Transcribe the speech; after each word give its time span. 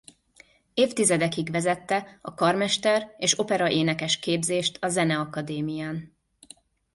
Évtizedekig 0.73 1.51
vezette 1.51 2.19
a 2.21 2.33
karmester- 2.33 3.15
és 3.17 3.39
operaénekes-képzést 3.39 4.77
a 4.83 4.87
Zeneakadémián. 4.87 6.15